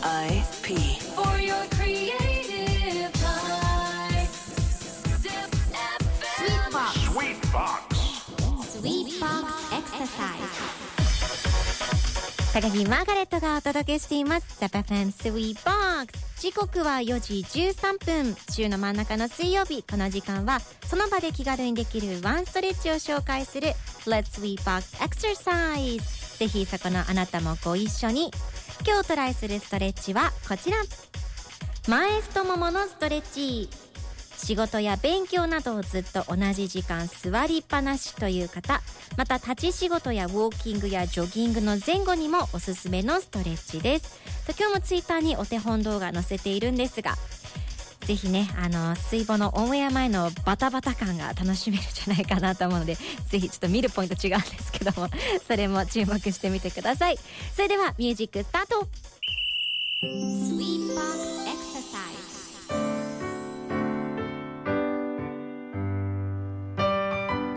[0.00, 1.00] VIP.
[1.14, 4.30] For your creative life.
[7.16, 7.90] Sweet Box.
[8.78, 9.58] Sweet Box.
[12.54, 14.58] Sweet マーガレットがお届けしています。
[14.58, 16.06] ザ・パフェン・スウーボッ。
[16.38, 18.36] 時刻は4時13分。
[18.50, 19.82] 週の真ん中の水曜日。
[19.82, 23.68] この時間は、その場で気軽にできるワンストレッチを紹介する、
[24.06, 26.38] Let's Sweet Box Exercise。
[26.38, 28.30] ぜひそこのあなたもご一緒に。
[28.88, 30.78] 今日トライするストレッチはこちら。
[31.86, 33.68] 前太もものストレッチ。
[34.34, 38.80] 仕事や勉強などをずっと同じ時間座りっぱなしという方。
[39.18, 44.18] また立ち仕事やウォーキングやジョギングの前後にもおすすめのストレッチです。
[44.58, 47.12] 今日もツイッターにお手本動画載せているんですが
[48.08, 55.08] ぜひねあの水母のオンエア前のバタバタ感が楽しめるんじゃないかなと思うのでぜひちょっと見るポイント違うんですけども
[55.46, 57.18] それも注目してみてください。
[57.54, 58.88] それではミュージックスタート。
[60.02, 61.02] Sweet Box
[61.44, 62.32] Exercise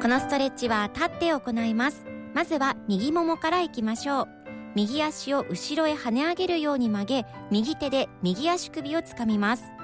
[0.00, 2.04] このストレッチは立って行います。
[2.34, 4.28] まずは右ももからいきましょう。
[4.76, 9.75] 右足を後ろへ跳ね上げるように曲げ右手で右足首をつかみます。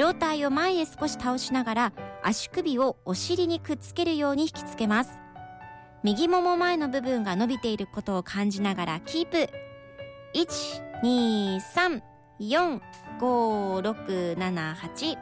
[0.00, 5.20] 上体を前へ少し倒しながら足首をお尻にくっつけるように引きつけます。
[6.02, 9.50] 右もも前の部分が伸びていることを感じながらキープ。
[12.40, 15.16] 1234567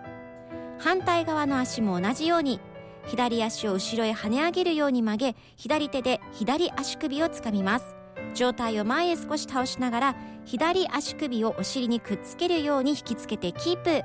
[0.79, 2.61] 反対側の足も同じように
[3.09, 7.97] 左足を後ろへ跳ね上げるように曲げ左手で左足首をつかみます。
[8.33, 14.05] 上体を前へ少し倒しながら左足首をお尻にくっつけるように引きつけてキープ。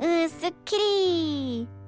[0.00, 1.83] うーすっきり。